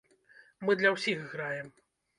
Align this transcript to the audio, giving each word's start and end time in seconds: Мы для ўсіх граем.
Мы 0.69 0.77
для 0.81 0.95
ўсіх 0.97 1.23
граем. 1.37 1.73